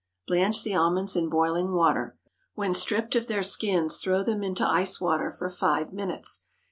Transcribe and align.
Blanch 0.25 0.63
the 0.63 0.73
almonds 0.73 1.15
in 1.15 1.29
boiling 1.29 1.73
water. 1.73 2.17
When 2.55 2.73
stripped 2.73 3.13
of 3.15 3.27
their 3.27 3.43
skins, 3.43 3.97
throw 3.97 4.23
them 4.23 4.41
into 4.41 4.67
ice 4.67 4.99
water 4.99 5.29
for 5.29 5.47
five 5.47 5.93
minutes. 5.93 6.47